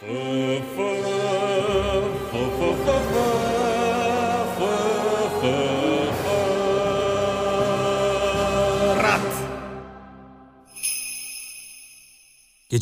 [0.00, 0.06] Fa,
[0.76, 0.90] fa,
[2.30, 3.27] fa, fa, fa, fa.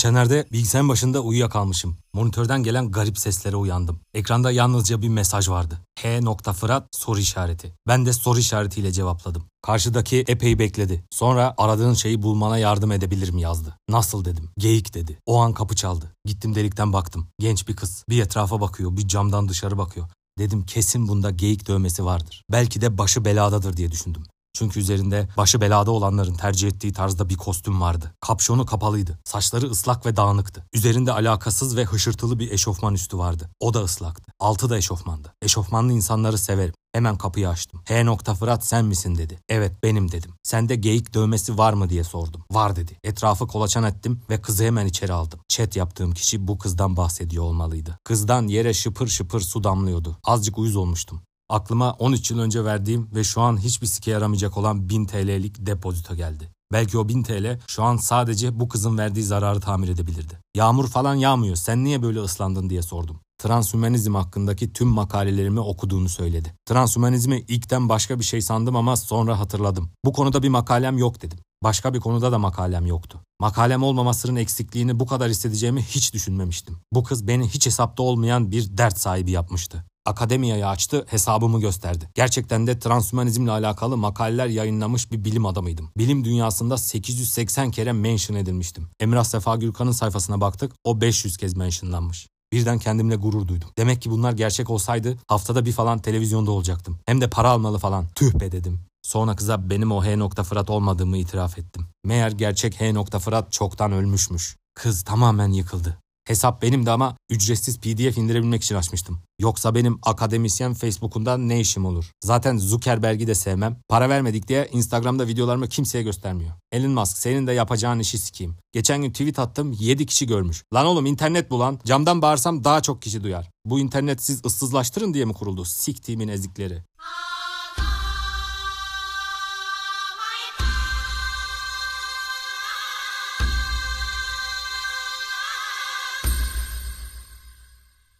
[0.06, 1.96] Geçenlerde bilgisayarın başında uyuyakalmışım.
[2.12, 4.00] Monitörden gelen garip seslere uyandım.
[4.14, 5.80] Ekranda yalnızca bir mesaj vardı.
[5.98, 6.20] H.
[6.52, 7.74] Fırat soru işareti.
[7.88, 9.44] Ben de soru işaretiyle cevapladım.
[9.62, 11.04] Karşıdaki epey bekledi.
[11.10, 13.76] Sonra aradığın şeyi bulmana yardım edebilirim yazdı.
[13.88, 14.50] Nasıl dedim.
[14.58, 15.18] Geyik dedi.
[15.26, 16.12] O an kapı çaldı.
[16.24, 17.28] Gittim delikten baktım.
[17.40, 18.04] Genç bir kız.
[18.08, 20.06] Bir etrafa bakıyor, bir camdan dışarı bakıyor.
[20.38, 22.42] Dedim kesin bunda geyik dövmesi vardır.
[22.52, 24.22] Belki de başı beladadır diye düşündüm.
[24.58, 28.14] Çünkü üzerinde başı belada olanların tercih ettiği tarzda bir kostüm vardı.
[28.20, 29.18] Kapşonu kapalıydı.
[29.24, 30.66] Saçları ıslak ve dağınıktı.
[30.72, 33.50] Üzerinde alakasız ve hışırtılı bir eşofman üstü vardı.
[33.60, 34.32] O da ıslaktı.
[34.40, 35.34] Altı da eşofmandı.
[35.42, 36.74] Eşofmanlı insanları severim.
[36.92, 37.82] Hemen kapıyı açtım.
[37.88, 38.34] H.
[38.34, 39.38] Fırat sen misin dedi.
[39.48, 40.30] Evet benim dedim.
[40.42, 42.44] Sende geyik dövmesi var mı diye sordum.
[42.50, 42.98] Var dedi.
[43.04, 45.40] Etrafı kolaçan ettim ve kızı hemen içeri aldım.
[45.48, 47.98] Chat yaptığım kişi bu kızdan bahsediyor olmalıydı.
[48.04, 50.18] Kızdan yere şıpır şıpır su damlıyordu.
[50.24, 51.22] Azıcık uyuz olmuştum.
[51.48, 56.14] Aklıma 13 yıl önce verdiğim ve şu an hiçbir sike yaramayacak olan 1000 TL'lik depozito
[56.14, 56.50] geldi.
[56.72, 60.38] Belki o 1000 TL şu an sadece bu kızın verdiği zararı tamir edebilirdi.
[60.54, 63.20] Yağmur falan yağmıyor sen niye böyle ıslandın diye sordum.
[63.38, 66.54] Transhümanizm hakkındaki tüm makalelerimi okuduğunu söyledi.
[66.64, 69.90] Transhümanizmi ilkten başka bir şey sandım ama sonra hatırladım.
[70.04, 71.38] Bu konuda bir makalem yok dedim.
[71.62, 73.20] Başka bir konuda da makalem yoktu.
[73.40, 76.78] Makalem olmamasının eksikliğini bu kadar hissedeceğimi hiç düşünmemiştim.
[76.92, 82.08] Bu kız beni hiç hesapta olmayan bir dert sahibi yapmıştı akademiyayı açtı, hesabımı gösterdi.
[82.14, 85.90] Gerçekten de transhümanizmle alakalı makaleler yayınlamış bir bilim adamıydım.
[85.98, 88.88] Bilim dünyasında 880 kere mention edilmiştim.
[89.00, 92.28] Emrah Sefa Gürkan'ın sayfasına baktık, o 500 kez mentionlanmış.
[92.52, 93.68] Birden kendimle gurur duydum.
[93.78, 96.98] Demek ki bunlar gerçek olsaydı haftada bir falan televizyonda olacaktım.
[97.06, 98.06] Hem de para almalı falan.
[98.14, 98.80] Tüh be dedim.
[99.02, 100.42] Sonra kıza benim o H.
[100.42, 101.86] Fırat olmadığımı itiraf ettim.
[102.04, 103.18] Meğer gerçek H.
[103.18, 104.56] Fırat çoktan ölmüşmüş.
[104.74, 105.98] Kız tamamen yıkıldı.
[106.26, 109.20] Hesap benim de ama ücretsiz pdf indirebilmek için açmıştım.
[109.40, 112.10] Yoksa benim akademisyen Facebook'unda ne işim olur?
[112.24, 113.76] Zaten Zuckerberg'i de sevmem.
[113.88, 116.52] Para vermedik diye Instagram'da videolarımı kimseye göstermiyor.
[116.72, 118.56] Elon Musk senin de yapacağın işi sikeyim.
[118.72, 120.64] Geçen gün tweet attım 7 kişi görmüş.
[120.74, 121.80] Lan oğlum internet bu lan.
[121.84, 123.50] Camdan bağırsam daha çok kişi duyar.
[123.64, 125.64] Bu internet siz ıssızlaştırın diye mi kuruldu?
[125.64, 126.82] Siktiğimin ezikleri.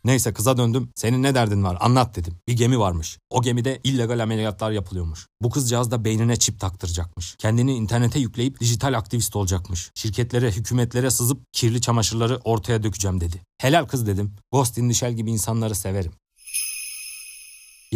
[0.07, 0.91] Neyse kıza döndüm.
[0.95, 2.35] Senin ne derdin var anlat dedim.
[2.49, 3.19] Bir gemi varmış.
[3.31, 5.27] O gemide illegal ameliyatlar yapılıyormuş.
[5.43, 7.37] Bu kızcağız da beynine çip taktıracakmış.
[7.39, 9.91] Kendini internete yükleyip dijital aktivist olacakmış.
[9.95, 13.43] Şirketlere, hükümetlere sızıp kirli çamaşırları ortaya dökeceğim dedi.
[13.59, 14.33] Helal kız dedim.
[14.53, 16.13] Ghost in the Shell gibi insanları severim.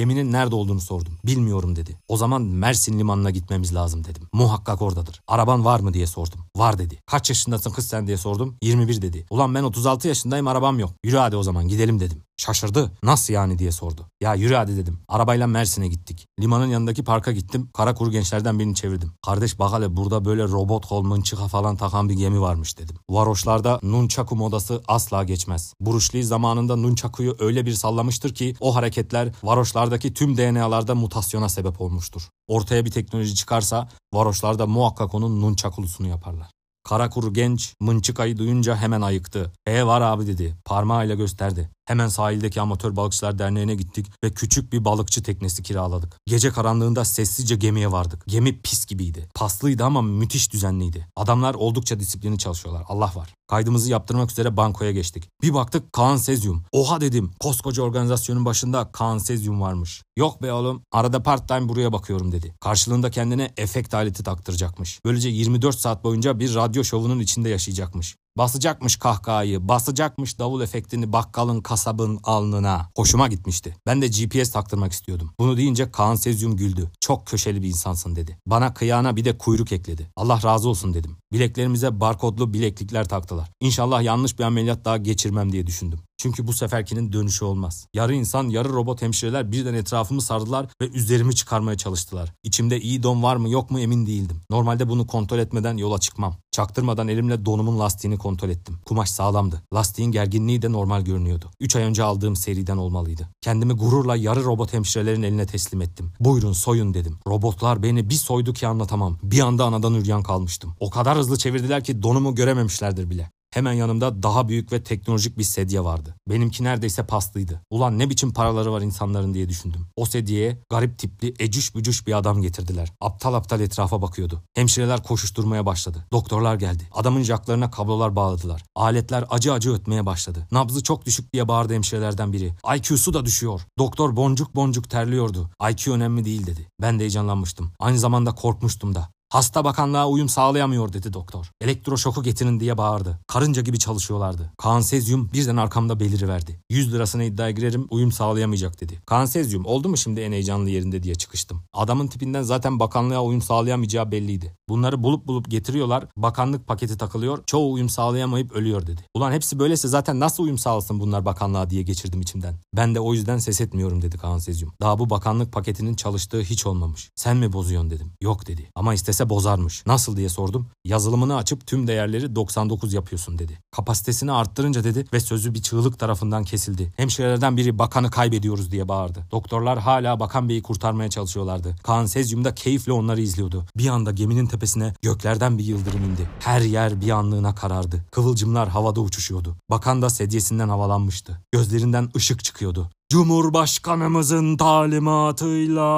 [0.00, 1.12] Geminin nerede olduğunu sordum.
[1.26, 1.96] Bilmiyorum dedi.
[2.08, 4.22] O zaman Mersin limanına gitmemiz lazım dedim.
[4.32, 5.20] Muhakkak oradadır.
[5.28, 6.40] Araban var mı diye sordum.
[6.56, 6.98] Var dedi.
[7.06, 8.56] Kaç yaşındasın kız sen diye sordum.
[8.62, 9.26] 21 dedi.
[9.30, 10.90] Ulan ben 36 yaşındayım arabam yok.
[11.04, 12.22] Yürü hadi o zaman gidelim dedim.
[12.40, 12.92] Şaşırdı.
[13.02, 14.06] Nasıl yani diye sordu.
[14.20, 14.98] Ya yürü hadi dedim.
[15.08, 16.26] Arabayla Mersin'e gittik.
[16.40, 17.70] Limanın yanındaki parka gittim.
[17.74, 19.12] Kara kuru gençlerden birini çevirdim.
[19.26, 22.96] Kardeş bak hele burada böyle robot kol mınçıka falan takan bir gemi varmış dedim.
[23.10, 25.74] Varoşlarda nunchaku modası asla geçmez.
[25.80, 32.28] Bruce zamanında nunchakuyu öyle bir sallamıştır ki o hareketler varoşlardaki tüm DNA'larda mutasyona sebep olmuştur.
[32.48, 36.50] Ortaya bir teknoloji çıkarsa varoşlarda muhakkak onun nunchakulusunu yaparlar.
[36.84, 39.52] Karakuru genç mınçıkayı duyunca hemen ayıktı.
[39.66, 40.56] E var abi dedi.
[40.64, 41.70] Parmağıyla gösterdi.
[41.86, 46.16] Hemen sahildeki Amatör Balıkçılar Derneği'ne gittik ve küçük bir balıkçı teknesi kiraladık.
[46.26, 48.24] Gece karanlığında sessizce gemiye vardık.
[48.26, 49.28] Gemi pis gibiydi.
[49.34, 51.06] Paslıydı ama müthiş düzenliydi.
[51.16, 52.84] Adamlar oldukça disiplinli çalışıyorlar.
[52.88, 53.34] Allah var.
[53.48, 55.28] Kaydımızı yaptırmak üzere bankoya geçtik.
[55.42, 56.64] Bir baktık Kaan Sezyum.
[56.72, 57.30] Oha dedim.
[57.40, 60.02] Koskoca organizasyonun başında Kaan Sezyum varmış.
[60.16, 62.54] Yok be oğlum arada part time buraya bakıyorum dedi.
[62.60, 65.00] Karşılığında kendine efekt aleti taktıracakmış.
[65.04, 68.16] Böylece 24 saat boyunca bir radyo şovunun içinde yaşayacakmış.
[68.38, 72.90] Basacakmış kahkahayı, basacakmış davul efektini bakkalın kasabın alnına.
[72.96, 73.76] Hoşuma gitmişti.
[73.86, 75.30] Ben de GPS taktırmak istiyordum.
[75.40, 76.90] Bunu deyince Kaan Sezyum güldü.
[77.00, 78.38] Çok köşeli bir insansın dedi.
[78.46, 80.10] Bana kıyana bir de kuyruk ekledi.
[80.16, 81.16] Allah razı olsun dedim.
[81.32, 83.48] Bileklerimize barkodlu bileklikler taktılar.
[83.60, 86.00] İnşallah yanlış bir ameliyat daha geçirmem diye düşündüm.
[86.20, 87.86] Çünkü bu seferkinin dönüşü olmaz.
[87.94, 92.32] Yarı insan, yarı robot hemşireler birden etrafımı sardılar ve üzerimi çıkarmaya çalıştılar.
[92.42, 94.40] İçimde iyi don var mı yok mu emin değildim.
[94.50, 96.34] Normalde bunu kontrol etmeden yola çıkmam.
[96.50, 98.78] Çaktırmadan elimle donumun lastiğini kontrol ettim.
[98.86, 99.62] Kumaş sağlamdı.
[99.74, 101.50] Lastiğin gerginliği de normal görünüyordu.
[101.60, 103.28] 3 ay önce aldığım seriden olmalıydı.
[103.40, 106.12] Kendimi gururla yarı robot hemşirelerin eline teslim ettim.
[106.20, 107.18] Buyurun soyun dedim.
[107.26, 109.18] Robotlar beni bir soydu ki anlatamam.
[109.22, 110.74] Bir anda anadan üryan kalmıştım.
[110.80, 113.30] O kadar hızlı çevirdiler ki donumu görememişlerdir bile.
[113.54, 116.14] Hemen yanımda daha büyük ve teknolojik bir sedye vardı.
[116.28, 117.60] Benimki neredeyse paslıydı.
[117.70, 119.86] Ulan ne biçim paraları var insanların diye düşündüm.
[119.96, 122.92] O sedyeye garip tipli ecüş bücüş bir adam getirdiler.
[123.00, 124.42] Aptal aptal etrafa bakıyordu.
[124.54, 126.06] Hemşireler koşuşturmaya başladı.
[126.12, 126.88] Doktorlar geldi.
[126.92, 128.64] Adamın jaklarına kablolar bağladılar.
[128.74, 130.46] Aletler acı acı ötmeye başladı.
[130.52, 132.52] Nabzı çok düşük diye bağırdı hemşirelerden biri.
[132.76, 133.60] IQ'su da düşüyor.
[133.78, 135.50] Doktor boncuk boncuk terliyordu.
[135.70, 136.68] IQ önemli değil dedi.
[136.80, 137.72] Ben de heyecanlanmıştım.
[137.78, 139.08] Aynı zamanda korkmuştum da.
[139.30, 141.50] Hasta bakanlığa uyum sağlayamıyor dedi doktor.
[141.60, 143.18] Elektroşoku getirin diye bağırdı.
[143.26, 144.52] Karınca gibi çalışıyorlardı.
[144.58, 146.60] Kansezyum birden arkamda beliriverdi.
[146.70, 149.02] 100 lirasına iddia girerim uyum sağlayamayacak dedi.
[149.06, 151.62] Kansezyum oldu mu şimdi en heyecanlı yerinde diye çıkıştım.
[151.72, 154.54] Adamın tipinden zaten bakanlığa uyum sağlayamayacağı belliydi.
[154.68, 156.04] Bunları bulup bulup getiriyorlar.
[156.16, 157.38] Bakanlık paketi takılıyor.
[157.46, 159.04] Çoğu uyum sağlayamayıp ölüyor dedi.
[159.14, 162.54] Ulan hepsi böylese zaten nasıl uyum sağlasın bunlar bakanlığa diye geçirdim içimden.
[162.76, 164.72] Ben de o yüzden ses etmiyorum dedi Kansezyum.
[164.80, 167.10] Daha bu bakanlık paketinin çalıştığı hiç olmamış.
[167.16, 168.12] Sen mi bozuyorsun dedim.
[168.20, 168.70] Yok dedi.
[168.74, 169.86] Ama istese bozarmış.
[169.86, 170.66] Nasıl diye sordum.
[170.84, 173.58] Yazılımını açıp tüm değerleri 99 yapıyorsun dedi.
[173.70, 176.92] Kapasitesini arttırınca dedi ve sözü bir çığlık tarafından kesildi.
[176.96, 179.26] Hemşirelerden biri bakanı kaybediyoruz diye bağırdı.
[179.30, 181.76] Doktorlar hala bakan beyi kurtarmaya çalışıyorlardı.
[181.82, 183.64] Kaan Sezyum da keyifle onları izliyordu.
[183.76, 186.28] Bir anda geminin tepesine göklerden bir yıldırım indi.
[186.40, 188.04] Her yer bir anlığına karardı.
[188.10, 189.56] Kıvılcımlar havada uçuşuyordu.
[189.70, 191.40] Bakan da sedyesinden havalanmıştı.
[191.52, 192.90] Gözlerinden ışık çıkıyordu.
[193.10, 195.88] Cumhurbaşkanımızın talimatıyla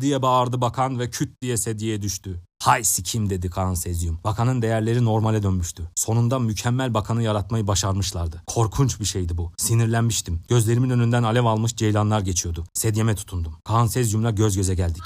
[0.00, 2.42] diye bağırdı bakan ve küt diye sedyeye düştü.
[2.62, 4.20] Hay sikim dedi Kaan Sezyum.
[4.24, 5.90] Bakanın değerleri normale dönmüştü.
[5.94, 8.42] Sonunda mükemmel bakanı yaratmayı başarmışlardı.
[8.46, 9.52] Korkunç bir şeydi bu.
[9.56, 10.42] Sinirlenmiştim.
[10.48, 12.64] Gözlerimin önünden alev almış ceylanlar geçiyordu.
[12.74, 13.54] Sedyeme tutundum.
[13.64, 15.02] Kaan Sezyum'la göz göze geldik.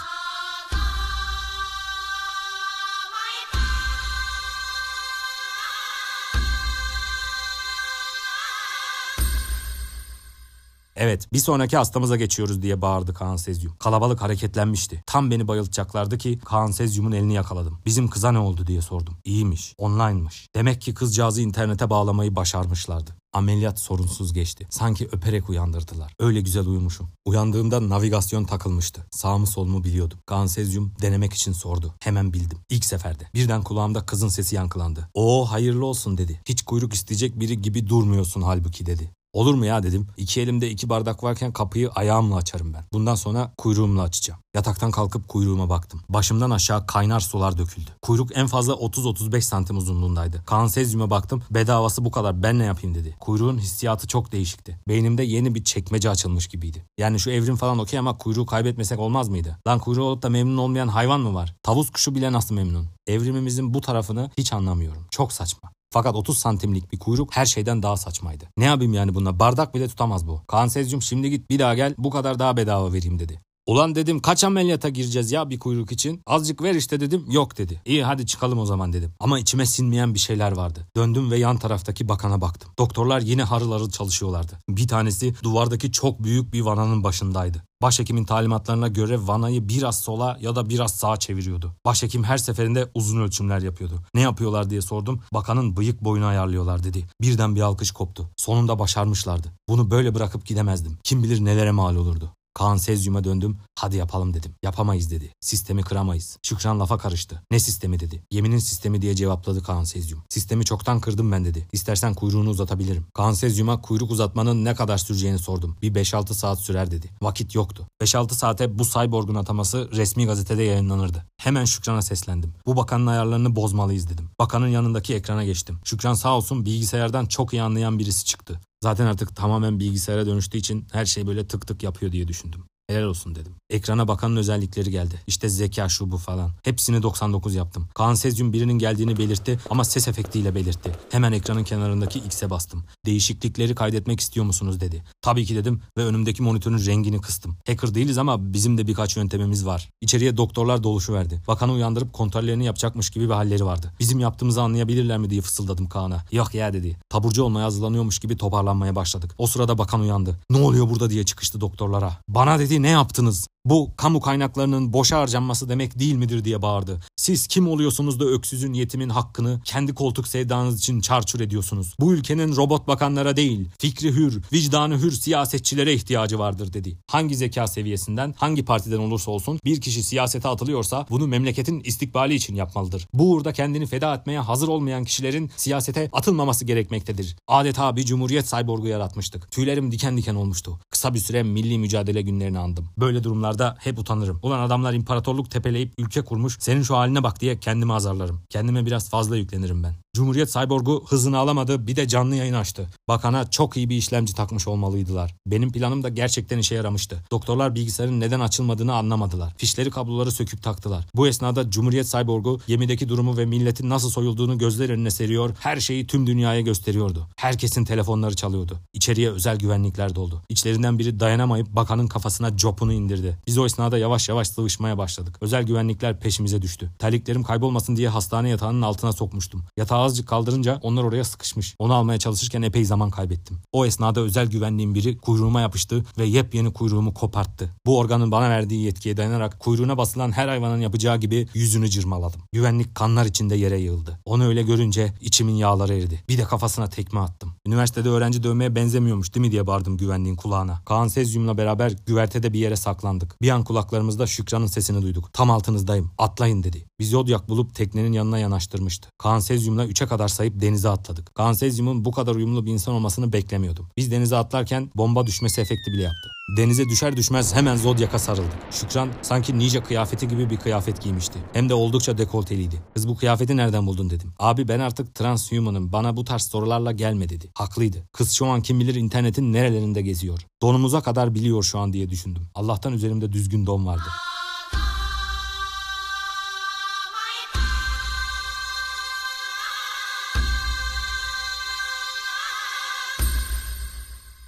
[10.97, 13.77] Evet bir sonraki hastamıza geçiyoruz diye bağırdı Kaan Sezyum.
[13.79, 15.03] Kalabalık hareketlenmişti.
[15.07, 17.79] Tam beni bayıltacaklardı ki Kaan Sezyum'un elini yakaladım.
[17.87, 19.15] Bizim kıza ne oldu diye sordum.
[19.25, 20.49] İyiymiş, online'mış.
[20.55, 23.11] Demek ki kızcağızı internete bağlamayı başarmışlardı.
[23.33, 24.67] Ameliyat sorunsuz geçti.
[24.71, 26.13] Sanki öperek uyandırdılar.
[26.21, 27.09] Öyle güzel uyumuşum.
[27.25, 29.07] Uyandığımda navigasyon takılmıştı.
[29.11, 30.19] Sağımı solumu biliyordum.
[30.27, 31.95] Gansezyum denemek için sordu.
[32.01, 32.59] Hemen bildim.
[32.71, 33.25] İlk seferde.
[33.35, 35.09] Birden kulağımda kızın sesi yankılandı.
[35.15, 36.41] Oo hayırlı olsun dedi.
[36.49, 39.11] Hiç kuyruk isteyecek biri gibi durmuyorsun halbuki dedi.
[39.37, 40.07] Olur mu ya dedim.
[40.17, 42.85] İki elimde iki bardak varken kapıyı ayağımla açarım ben.
[42.93, 44.41] Bundan sonra kuyruğumla açacağım.
[44.55, 46.01] Yataktan kalkıp kuyruğuma baktım.
[46.09, 47.91] Başımdan aşağı kaynar sular döküldü.
[48.03, 50.43] Kuyruk en fazla 30-35 santim uzunluğundaydı.
[50.47, 51.43] Kansezyuma baktım.
[51.51, 53.17] Bedavası bu kadar ben ne yapayım dedi.
[53.21, 54.79] Kuyruğun hissiyatı çok değişikti.
[54.89, 56.85] Beynimde yeni bir çekmece açılmış gibiydi.
[56.99, 59.59] Yani şu evrim falan okey ama kuyruğu kaybetmesek olmaz mıydı?
[59.69, 61.55] Lan kuyruğu olup da memnun olmayan hayvan mı var?
[61.63, 62.87] Tavus kuşu bile nasıl memnun?
[63.07, 65.07] Evrimimizin bu tarafını hiç anlamıyorum.
[65.11, 65.76] Çok saçma.
[65.91, 68.45] Fakat 30 santimlik bir kuyruk her şeyden daha saçmaydı.
[68.57, 70.41] Ne yapayım yani bununla bardak bile tutamaz bu.
[70.47, 73.41] Kansezyum şimdi git bir daha gel bu kadar daha bedava vereyim dedi.
[73.67, 76.23] Ulan dedim kaç ameliyata gireceğiz ya bir kuyruk için?
[76.27, 77.25] Azıcık ver işte dedim.
[77.31, 77.83] Yok dedi.
[77.85, 79.15] İyi hadi çıkalım o zaman dedim.
[79.21, 80.87] Ama içime sinmeyen bir şeyler vardı.
[80.97, 82.71] Döndüm ve yan taraftaki bakana baktım.
[82.79, 84.59] Doktorlar yine harıl harıl çalışıyorlardı.
[84.69, 87.63] Bir tanesi duvardaki çok büyük bir vananın başındaydı.
[87.83, 91.73] Başhekimin talimatlarına göre vanayı biraz sola ya da biraz sağa çeviriyordu.
[91.85, 94.01] Başhekim her seferinde uzun ölçümler yapıyordu.
[94.15, 95.21] Ne yapıyorlar diye sordum.
[95.33, 97.07] Bakanın bıyık boyunu ayarlıyorlar dedi.
[97.21, 98.31] Birden bir alkış koptu.
[98.37, 99.53] Sonunda başarmışlardı.
[99.69, 100.99] Bunu böyle bırakıp gidemezdim.
[101.05, 102.36] Kim bilir nelere mal olurdu.
[102.57, 103.59] Kaan Sezyum'a döndüm.
[103.79, 104.55] Hadi yapalım dedim.
[104.63, 105.33] Yapamayız dedi.
[105.41, 106.39] Sistemi kıramayız.
[106.43, 107.43] Şükran lafa karıştı.
[107.51, 108.23] Ne sistemi dedi.
[108.31, 110.23] Yeminin sistemi diye cevapladı Kaan Sezyum.
[110.29, 111.69] Sistemi çoktan kırdım ben dedi.
[111.73, 113.07] İstersen kuyruğunu uzatabilirim.
[113.15, 115.77] Kaan Sezyum'a kuyruk uzatmanın ne kadar süreceğini sordum.
[115.83, 117.11] Bir 5-6 saat sürer dedi.
[117.23, 117.87] Vakit yoktu.
[118.03, 121.25] 5-6 saate bu cyborgun ataması resmi gazetede yayınlanırdı.
[121.37, 122.55] Hemen Şükran'a seslendim.
[122.67, 124.31] Bu bakanın ayarlarını bozmalıyız dedim.
[124.41, 125.79] Bakanın yanındaki ekrana geçtim.
[125.85, 128.61] Şükran sağ olsun bilgisayardan çok iyi anlayan birisi çıktı.
[128.83, 132.65] Zaten artık tamamen bilgisayara dönüştüğü için her şey böyle tık tık yapıyor diye düşündüm.
[132.89, 133.55] Helal olsun dedim.
[133.71, 135.23] Ekrana bakanın özellikleri geldi.
[135.27, 136.51] İşte zeka şu bu falan.
[136.65, 137.89] Hepsini 99 yaptım.
[137.95, 140.91] Kaan Sezyum birinin geldiğini belirtti ama ses efektiyle belirtti.
[141.11, 142.85] Hemen ekranın kenarındaki X'e bastım.
[143.07, 145.03] Değişiklikleri kaydetmek istiyor musunuz dedi.
[145.23, 147.57] Tabii ki dedim ve önümdeki monitörün rengini kıstım.
[147.67, 149.91] Hacker değiliz ama bizim de birkaç yöntemimiz var.
[150.01, 151.43] İçeriye doktorlar doluşu verdi.
[151.49, 153.93] Bakanı uyandırıp kontrollerini yapacakmış gibi bir halleri vardı.
[154.01, 156.25] Bizim yaptığımızı anlayabilirler mi diye fısıldadım Kaan'a.
[156.33, 156.97] Yok ya dedi.
[157.09, 159.35] Taburcu olmaya hazırlanıyormuş gibi toparlanmaya başladık.
[159.39, 160.39] O sırada bakan uyandı.
[160.51, 162.19] Ne oluyor burada diye çıkıştı doktorlara.
[162.29, 163.47] Bana dedi ne yaptınız?
[163.67, 167.01] Bu kamu kaynaklarının boşa harcanması demek değil midir diye bağırdı.
[167.17, 171.95] Siz kim oluyorsunuz da öksüzün yetimin hakkını kendi koltuk sevdanız için çarçur ediyorsunuz?
[172.01, 176.99] Bu ülkenin robot bakanlara değil, fikri hür, vicdanı hür siyasetçilere ihtiyacı vardır dedi.
[177.11, 182.55] Hangi zeka seviyesinden, hangi partiden olursa olsun bir kişi siyasete atılıyorsa bunu memleketin istikbali için
[182.55, 183.07] yapmalıdır.
[183.15, 187.37] Bu uğurda kendini feda etmeye hazır olmayan kişilerin siyasete atılmaması gerekmektedir.
[187.49, 189.51] Adeta bir cumhuriyet cyborgu yaratmıştık.
[189.51, 190.81] Tüylerim diken diken olmuştu.
[190.91, 192.89] Kısa bir süre milli mücadele günlerini andım.
[192.99, 194.39] Böyle durumlarda hep utanırım.
[194.43, 196.57] Ulan adamlar imparatorluk tepeleyip ülke kurmuş.
[196.61, 198.41] Senin şu haline bak diye kendimi azarlarım.
[198.51, 200.06] Kendime biraz fazla yüklenirim ben.
[200.17, 202.89] Cumhuriyet Cyborg'u hızını alamadı bir de canlı yayın açtı.
[203.09, 205.35] Bakana çok iyi bir işlemci takmış olmalıydılar.
[205.47, 207.17] Benim planım da gerçekten işe yaramıştı.
[207.31, 209.55] Doktorlar bilgisayarın neden açılmadığını anlamadılar.
[209.59, 211.07] Fişleri kabloları söküp taktılar.
[211.15, 216.07] Bu esnada Cumhuriyet Cyborg'u gemideki durumu ve milletin nasıl soyulduğunu gözler önüne seriyor, her şeyi
[216.07, 217.29] tüm dünyaya gösteriyordu.
[217.37, 218.79] Herkesin telefonları çalıyordu.
[218.93, 220.43] İçeriye özel güvenlikler doldu.
[220.49, 223.39] İçlerinden biri dayanamayıp bakanın kafasına copunu indirdi.
[223.47, 225.37] Biz o esnada yavaş yavaş sıvışmaya başladık.
[225.41, 226.91] Özel güvenlikler peşimize düştü.
[226.99, 229.65] Terliklerim kaybolmasın diye hastane yatağının altına sokmuştum.
[229.77, 231.75] Yatağı azıcık kaldırınca onlar oraya sıkışmış.
[231.79, 233.59] Onu almaya çalışırken epey zaman kaybettim.
[233.73, 237.71] O esnada özel güvenliğin biri kuyruğuma yapıştı ve yepyeni kuyruğumu koparttı.
[237.87, 242.41] Bu organın bana verdiği yetkiye dayanarak kuyruğuna basılan her hayvanın yapacağı gibi yüzünü cırmaladım.
[242.53, 244.21] Güvenlik kanlar içinde yere yığıldı.
[244.25, 246.23] Onu öyle görünce içimin yağları eridi.
[246.29, 247.55] Bir de kafasına tekme attım.
[247.67, 250.83] Üniversitede öğrenci dövmeye benzemiyormuş değil mi diye bağırdım güvenliğin kulağına.
[250.85, 253.43] Kaan Sezyum'la beraber güvertede bir yere saklandık.
[253.43, 255.33] Bir an kulaklarımızda Şükran'ın sesini duyduk.
[255.33, 256.11] Tam altınızdayım.
[256.19, 256.85] Atlayın dedi.
[256.99, 259.09] Biz yodyak bulup teknenin yanına yanaştırmıştı.
[259.19, 261.35] Kaan Sezyum'la üçe kadar sayıp denize atladık.
[261.35, 263.89] Kaan Sezyum'un bu kadar uyumlu bir insan olmasını beklemiyordum.
[263.97, 266.29] Biz denize atlarken bomba düşmesi efekti bile yaptı.
[266.57, 268.59] Denize düşer düşmez hemen Zodyak'a sarıldık.
[268.71, 271.39] Şükran sanki ninja kıyafeti gibi bir kıyafet giymişti.
[271.53, 272.83] Hem de oldukça dekolteliydi.
[272.95, 274.33] Kız bu kıyafeti nereden buldun dedim.
[274.39, 277.51] Abi ben artık transhumanım bana bu tarz sorularla gelme dedi.
[277.55, 278.09] Haklıydı.
[278.13, 280.47] Kız şu an kim bilir internetin nerelerinde geziyor.
[280.63, 282.43] Donumuza kadar biliyor şu an diye düşündüm.
[282.55, 284.09] Allah'tan üzerimde düzgün don vardı.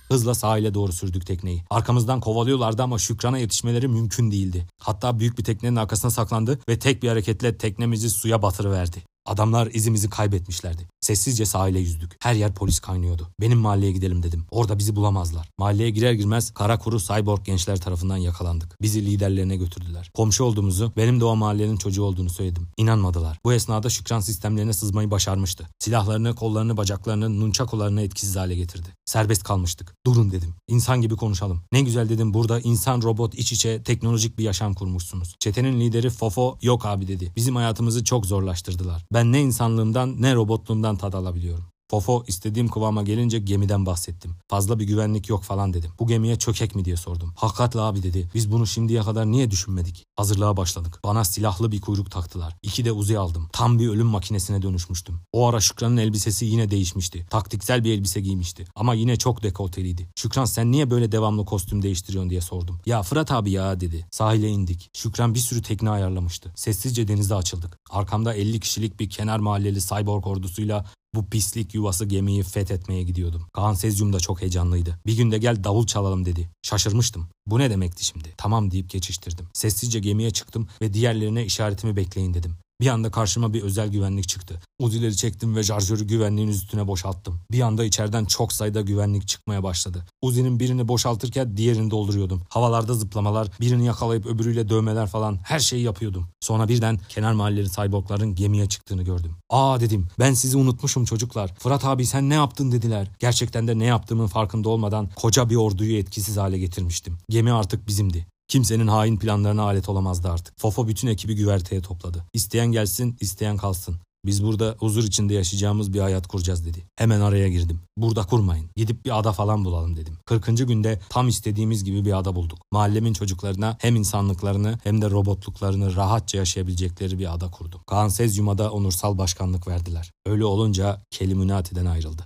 [0.09, 1.63] Hızla sahile doğru sürdük tekneyi.
[1.71, 4.67] Arkamızdan kovalıyorlardı ama Şükran'a yetişmeleri mümkün değildi.
[4.79, 9.03] Hatta büyük bir teknenin arkasına saklandı ve tek bir hareketle teknemizi suya batırıverdi.
[9.27, 10.89] Adamlar izimizi kaybetmişlerdi.
[11.09, 12.17] Sessizce sahile yüzdük.
[12.23, 13.29] Her yer polis kaynıyordu.
[13.41, 14.47] Benim mahalleye gidelim dedim.
[14.51, 15.51] Orada bizi bulamazlar.
[15.59, 18.83] Mahalleye girer girmez kara kuru cyborg gençler tarafından yakalandık.
[18.83, 20.11] Bizi liderlerine götürdüler.
[20.15, 22.69] Komşu olduğumuzu, benim de o mahallenin çocuğu olduğunu söyledim.
[22.77, 23.39] İnanmadılar.
[23.45, 25.69] Bu esnada Şükran sistemlerine sızmayı başarmıştı.
[25.79, 28.89] Silahlarını, kollarını, bacaklarını, nunchakularını etkisiz hale getirdi.
[29.05, 29.95] Serbest kalmıştık.
[30.07, 30.55] Durun dedim.
[30.69, 31.63] İnsan gibi konuşalım.
[31.73, 35.37] Ne güzel dedim burada insan robot iç içe teknolojik bir yaşam kurmuşsunuz.
[35.41, 37.33] Çetenin lideri Fofo yok abi dedi.
[37.37, 39.05] Bizim hayatımızı çok zorlaştırdılar.
[39.13, 41.78] Ben ne insanlığımdan ne robotluğumdan tad alabiliyorum.
[41.91, 44.35] Fofo istediğim kıvama gelince gemiden bahsettim.
[44.49, 45.91] Fazla bir güvenlik yok falan dedim.
[45.99, 47.33] Bu gemiye çökek mi diye sordum.
[47.37, 48.31] Hakikatle abi dedi.
[48.35, 50.05] Biz bunu şimdiye kadar niye düşünmedik?
[50.17, 51.01] Hazırlığa başladık.
[51.05, 52.57] Bana silahlı bir kuyruk taktılar.
[52.63, 53.49] İki de uzi aldım.
[53.53, 55.21] Tam bir ölüm makinesine dönüşmüştüm.
[55.33, 57.27] O ara Şükran'ın elbisesi yine değişmişti.
[57.31, 58.65] Taktiksel bir elbise giymişti.
[58.75, 60.09] Ama yine çok dekolteliydi.
[60.17, 62.81] Şükran sen niye böyle devamlı kostüm değiştiriyorsun diye sordum.
[62.87, 64.07] Ya Fırat abi ya dedi.
[64.11, 64.91] Sahile indik.
[64.97, 66.53] Şükran bir sürü tekne ayarlamıştı.
[66.57, 67.79] Sessizce denize açıldık.
[67.91, 70.85] Arkamda 50 kişilik bir kenar mahalleli cyborg ordusuyla
[71.15, 73.47] bu pislik yuvası gemiyi fethetmeye gidiyordum.
[73.53, 74.99] Kaan Sezyum da çok heyecanlıydı.
[75.07, 76.51] Bir günde gel davul çalalım dedi.
[76.63, 77.29] Şaşırmıştım.
[77.47, 78.35] Bu ne demekti şimdi?
[78.37, 79.49] Tamam deyip geçiştirdim.
[79.53, 82.57] Sessizce gemiye çıktım ve diğerlerine işaretimi bekleyin dedim.
[82.81, 84.61] Bir anda karşıma bir özel güvenlik çıktı.
[84.79, 87.41] Uzileri çektim ve şarjörü güvenliğin üstüne boşalttım.
[87.51, 90.05] Bir anda içeriden çok sayıda güvenlik çıkmaya başladı.
[90.23, 92.43] Uzi'nin birini boşaltırken diğerini dolduruyordum.
[92.49, 96.29] Havalarda zıplamalar, birini yakalayıp öbürüyle dövmeler falan her şeyi yapıyordum.
[96.41, 99.37] Sonra birden kenar mahalleli cyborgların gemiye çıktığını gördüm.
[99.51, 101.55] Aa dedim ben sizi unutmuşum çocuklar.
[101.59, 103.09] Fırat abi sen ne yaptın dediler.
[103.19, 107.19] Gerçekten de ne yaptığımın farkında olmadan koca bir orduyu etkisiz hale getirmiştim.
[107.31, 108.27] Gemi artık bizimdi.
[108.49, 110.61] Kimsenin hain planlarına alet olamazdı artık.
[110.61, 112.25] Fofo bütün ekibi güverteye topladı.
[112.33, 113.97] İsteyen gelsin, isteyen kalsın.
[114.27, 116.85] Biz burada huzur içinde yaşayacağımız bir hayat kuracağız dedi.
[116.97, 117.81] Hemen araya girdim.
[117.97, 118.71] Burada kurmayın.
[118.77, 120.19] Gidip bir ada falan bulalım dedim.
[120.27, 120.47] 40.
[120.47, 122.59] günde tam istediğimiz gibi bir ada bulduk.
[122.73, 127.81] Mahallemin çocuklarına hem insanlıklarını hem de robotluklarını rahatça yaşayabilecekleri bir ada kurdum.
[127.87, 130.13] Kaan Sezyum'a da onursal başkanlık verdiler.
[130.27, 132.23] Öyle olunca Kelimunati'den ayrıldı.